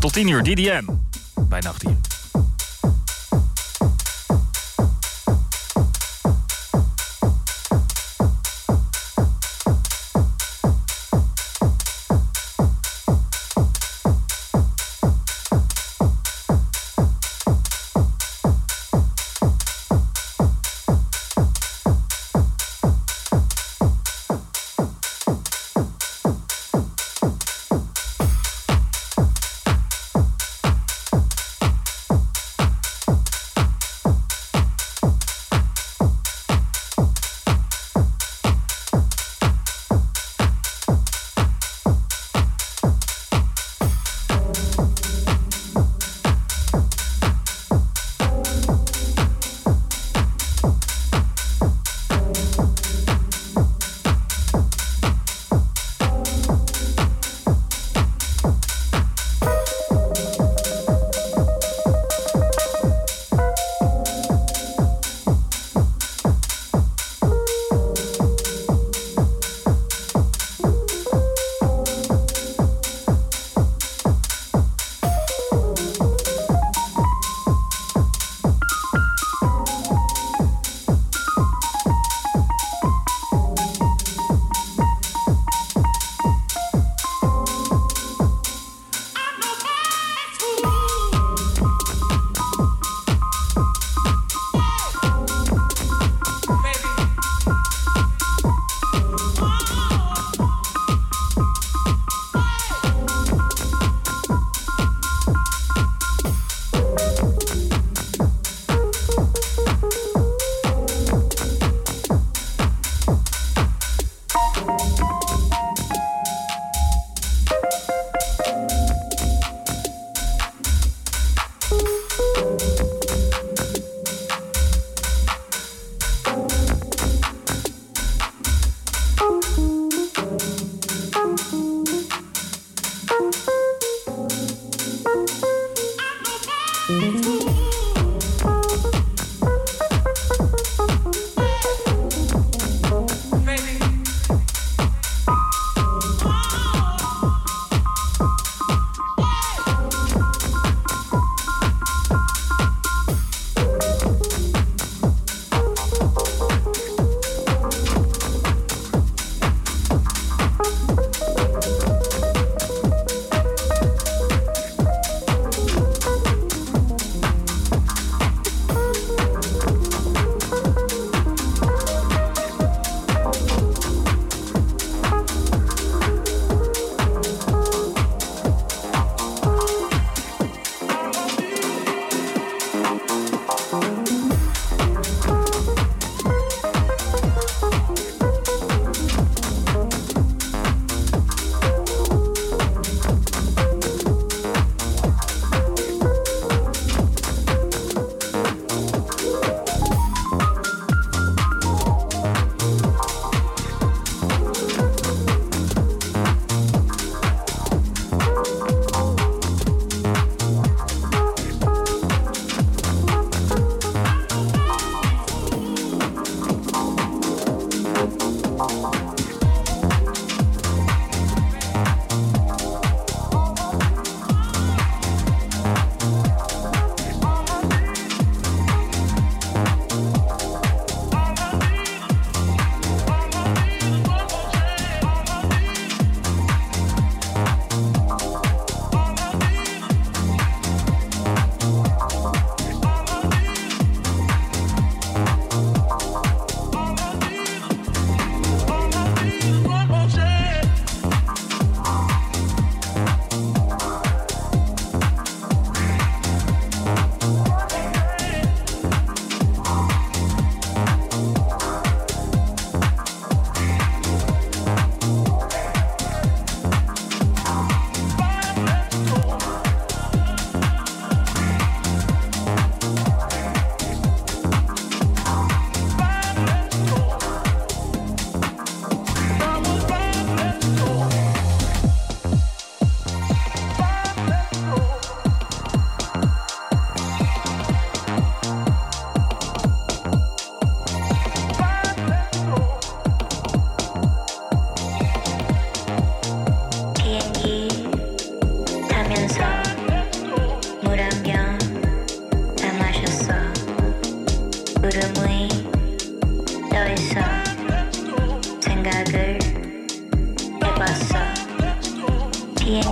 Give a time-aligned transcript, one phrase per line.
[0.00, 0.84] Tot 10 uur, DDM.
[1.48, 2.05] Bij Nacht hier.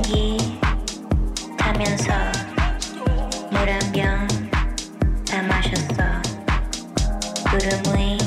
[0.02, 0.58] 비행기
[1.56, 2.12] 타면서
[3.50, 4.26] 물 한 병
[5.24, 5.94] 다 마셨어.
[7.48, 8.18] 구름 위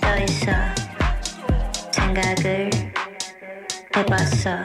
[0.00, 0.52] 떠있어.
[1.92, 2.70] 생각을
[3.94, 4.64] 해봤어.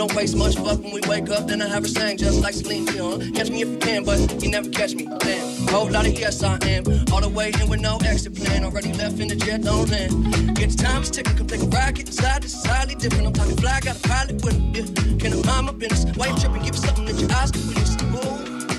[0.00, 1.46] don't waste much fuck when we wake up.
[1.46, 3.32] Then I have her sang just like Celine Dion.
[3.32, 5.06] Catch me if you can, but you never catch me.
[5.18, 5.68] Damn.
[5.68, 6.84] Whole lot of yes, I am.
[7.12, 8.64] All the way in with no exit plan.
[8.64, 10.56] Already left in the jet, don't land.
[10.56, 12.42] Get time is ticking, come take a get inside.
[12.42, 13.26] This is highly different.
[13.26, 14.72] I'm talking fly, got a pilot with me.
[14.74, 14.86] Yeah.
[15.18, 16.16] Can I mind my business?
[16.16, 16.62] Why you tripping?
[16.62, 17.94] Give me something that your eyes can witness.
[18.16, 18.38] Ooh,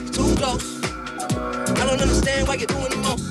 [0.10, 0.66] too close.
[1.80, 3.26] I don't understand why you're doing the most.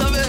[0.00, 0.23] Love it.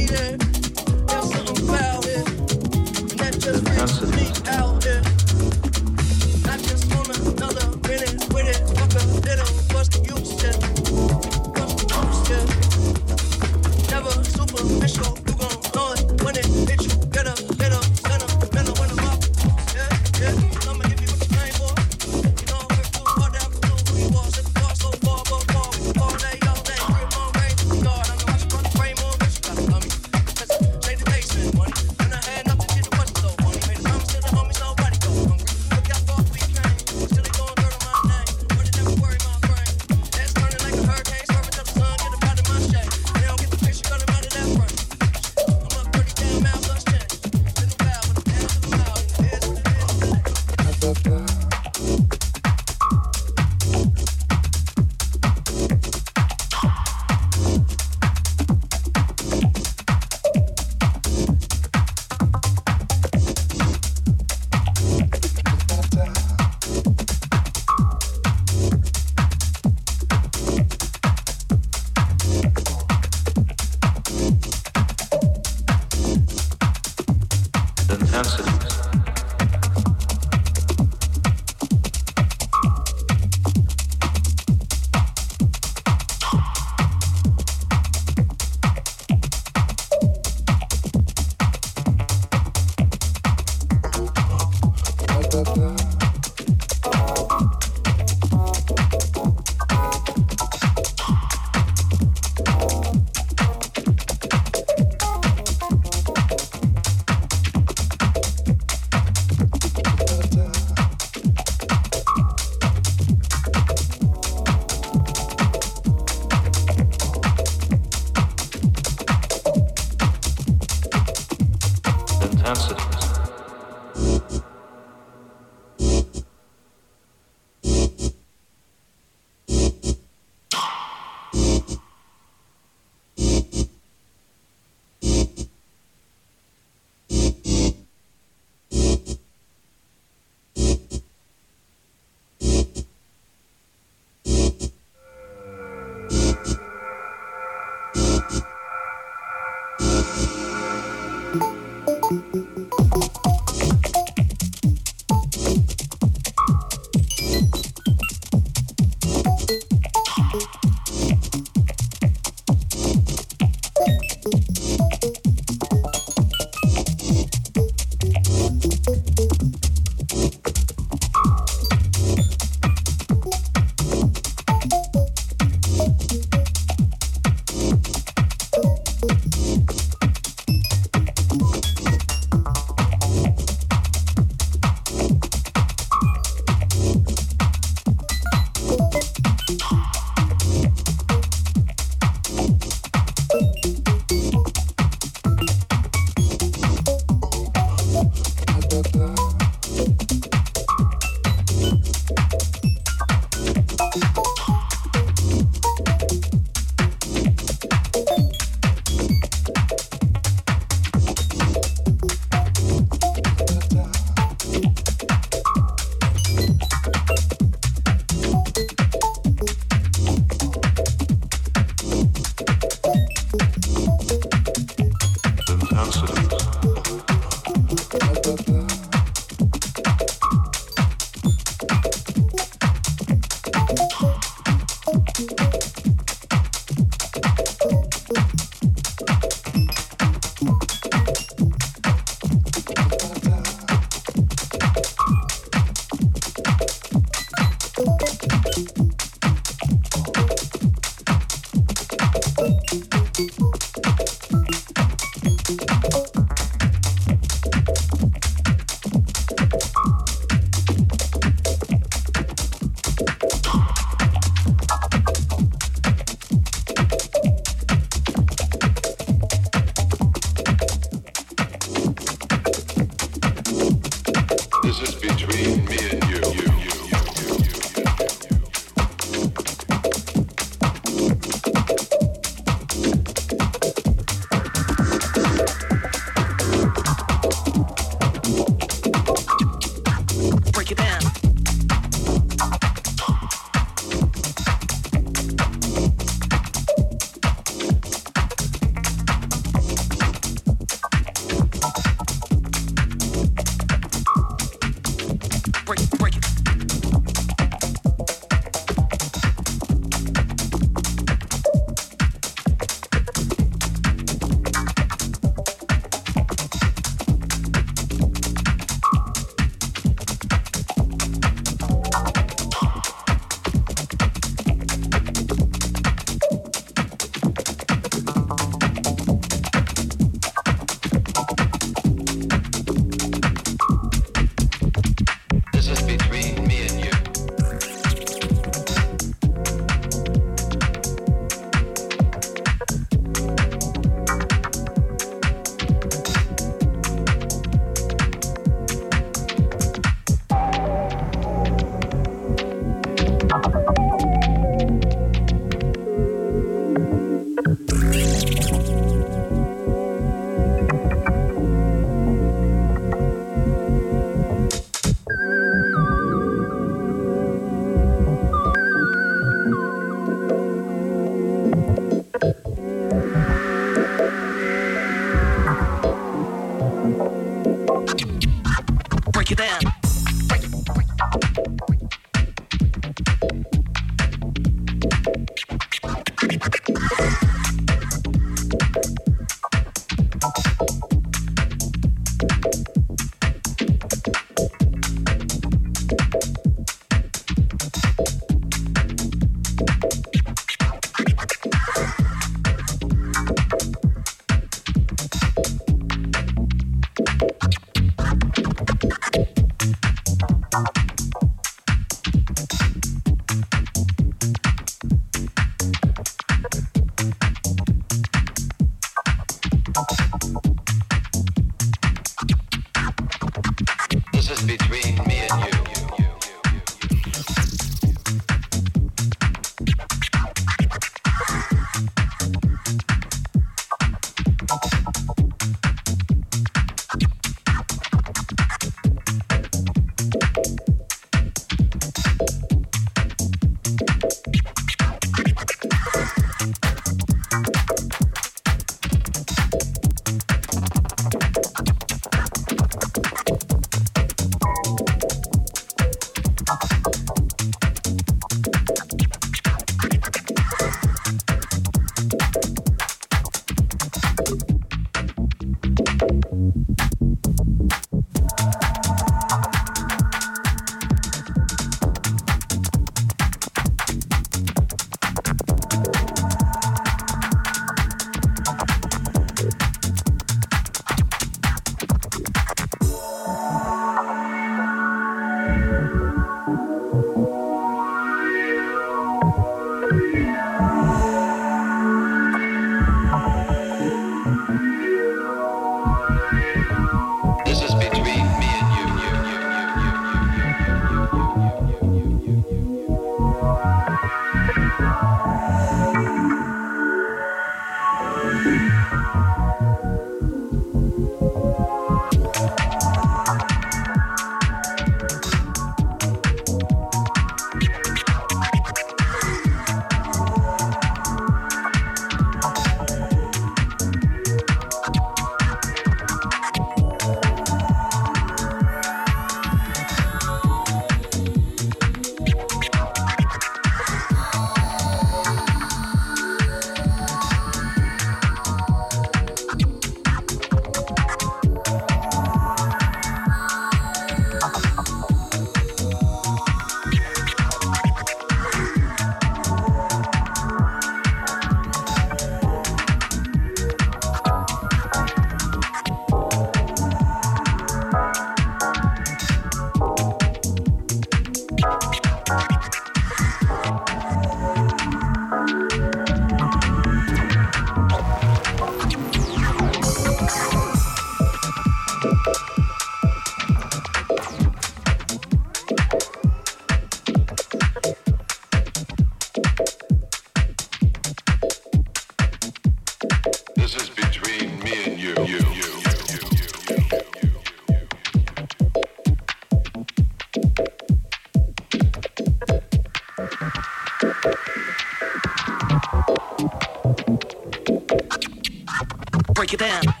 [599.51, 600.00] Break it down.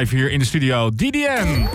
[0.00, 0.90] Live hier in de studio.
[0.90, 1.68] DDN.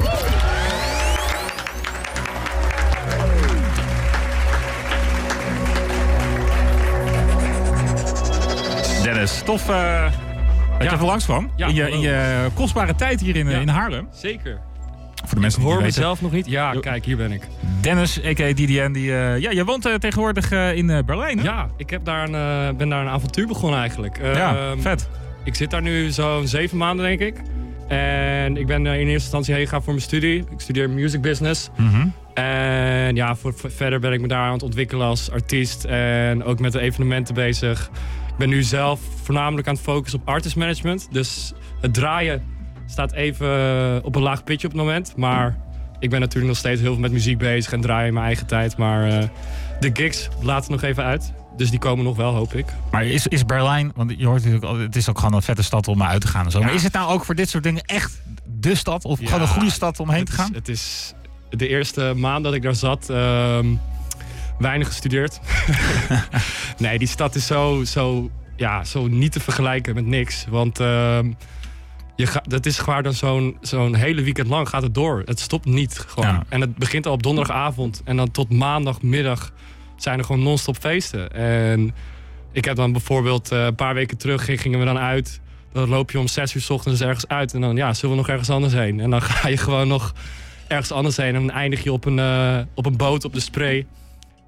[9.03, 10.03] Dennis, tof uh,
[10.77, 11.51] dat je even langs kwam.
[11.55, 13.59] Ja, in, je, in, je, kostbare tijd hier in, ja.
[13.59, 14.07] in Haarlem.
[14.11, 14.59] Zeker.
[15.15, 16.45] Voor de mensen ik hoor mezelf nog niet.
[16.45, 17.41] Ja, kijk, hier ben ik.
[17.81, 18.53] Dennis, a.k.a.
[18.53, 18.91] DDN.
[18.91, 21.43] Die, uh, ja, je woont uh, tegenwoordig in Berlijn, hè?
[21.43, 24.19] Ja, ik heb daar een, ben daar een avontuur begonnen eigenlijk.
[24.21, 25.09] ja, ehm, vet.
[25.43, 27.41] Ik zit daar nu zo'n zeven maanden, denk ik.
[27.87, 30.39] En ik ben in eerste instantie heen gegaan voor mijn studie.
[30.39, 31.69] Ik studeer music business.
[31.77, 32.13] Mm -hmm.
[32.33, 35.83] En ja, voor, voor, verder ben ik me daar aan het ontwikkelen als artiest.
[35.83, 37.89] En ook met de evenementen bezig.
[38.29, 41.07] Ik ben nu zelf voornamelijk aan het focussen op artist management.
[41.11, 42.43] Dus het draaien
[42.85, 45.13] staat even op een laag pitje op het moment.
[45.17, 45.57] Maar
[46.05, 48.45] ik ben natuurlijk nog steeds heel veel met muziek bezig en draaien in mijn eigen
[48.47, 48.77] tijd.
[48.77, 49.23] Maar uh,
[49.79, 51.33] de gigs laten nog even uit.
[51.57, 52.65] Dus die komen nog wel, hoop ik.
[52.91, 55.63] Maar is, is Berlijn, want je hoort natuurlijk al, het is ook gewoon een vette
[55.63, 56.59] stad om uit te gaan en zo.
[56.59, 56.65] Ja.
[56.65, 58.21] Maar is het nou ook voor dit soort dingen echt
[58.59, 59.05] de stad?
[59.05, 60.53] Of Ja, gewoon een goede stad om heen te is- gaan?
[60.53, 61.13] het is
[61.49, 63.65] de eerste maand dat ik daar zat, ehm,
[64.59, 65.39] weinig gestudeerd.
[66.77, 70.45] nee, die stad is zo, zo, ja, zo niet te vergelijken met niks.
[70.49, 71.31] Want ehm,
[72.15, 75.21] je ga, dat is gewoon dan zo'n zo'n hele weekend lang gaat het door.
[75.25, 76.29] Het stopt niet gewoon.
[76.29, 76.43] Ja.
[76.49, 78.01] En het begint al op donderdagavond.
[78.05, 79.51] En dan tot maandagmiddag
[79.95, 81.31] zijn er gewoon non-stop feesten.
[81.31, 81.93] En
[82.51, 85.39] ik heb dan bijvoorbeeld eh, een paar weken terug ging- gingen we dan uit.
[85.73, 87.53] Dan loop je om zes uur 's ochtends ergens uit.
[87.53, 88.99] En dan ja, zullen we nog ergens anders heen?
[88.99, 90.13] En dan ga je gewoon nog
[90.67, 91.35] ergens anders heen.
[91.35, 93.85] En dan eindig je op een, eh, op een boot op de spray.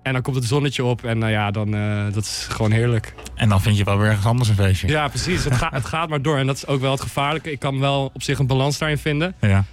[0.08, 1.04] En dan komt het zonnetje op.
[1.04, 3.14] En nou ja, dan uh, dat is gewoon heerlijk.
[3.36, 4.88] En dan vind je wel weer ergens anders een feestje.
[4.88, 5.44] Ja, precies.
[5.44, 6.38] Het, gaat het gaat maar door.
[6.38, 7.52] En dat is ook wel het gevaarlijke.
[7.52, 9.36] Ik kan wel op zich een balans daarin vinden.
[9.42, 9.66] Ja.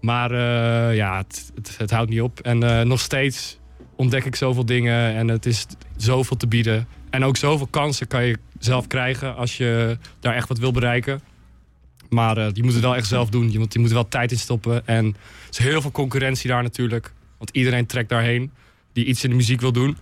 [0.00, 2.40] Maar uh, ja, het, het, het, houdt niet op.
[2.40, 3.58] En uh, nog steeds
[3.96, 5.14] ontdek ik zoveel dingen.
[5.14, 5.66] En het is
[5.96, 6.86] zoveel te bieden.
[7.10, 11.20] En ook zoveel kansen kan je zelf krijgen als je daar echt wat wil bereiken.
[12.08, 13.52] Maar uh, je moet het wel echt zelf doen.
[13.52, 14.86] Je moet, je moet er wel tijd in stoppen.
[14.86, 15.14] En er
[15.50, 17.12] is heel veel concurrentie daar natuurlijk.
[17.38, 18.52] Want iedereen trekt daarheen
[18.92, 19.96] die iets in de muziek wil doen.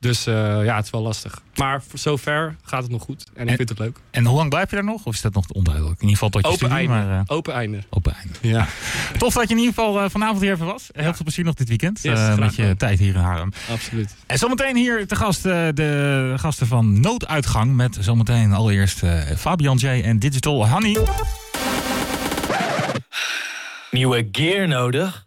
[0.00, 1.40] Dus uh, ja, het is wel lastig.
[1.54, 3.24] Maar voor zover gaat het nog goed.
[3.34, 3.98] En ik vind het leuk.
[4.10, 5.04] En hoe lang blijf je daar nog?
[5.04, 5.94] Of is dat nog onduidelijk?
[5.94, 7.06] In ieder geval tot je Open studie, einde.
[7.06, 7.18] maar...
[7.18, 7.78] eh, Open einde.
[7.90, 8.32] open einde.
[8.40, 8.66] Ja,
[9.18, 10.88] Tof dat je in ieder geval eh, vanavond hier even was.
[10.92, 12.02] Heel veel plezier nog dit weekend.
[12.02, 13.52] Yes, eh, met je tijd hier in Haarlem.
[13.70, 14.14] absoluut.
[14.26, 17.74] En zometeen hier te gast eh, de gasten van Nooduitgang.
[17.74, 19.86] Met zometeen allereerst eh, Fabian J.
[19.86, 20.96] en Digital Honey.
[23.90, 25.22] Nieuwe gear nodig?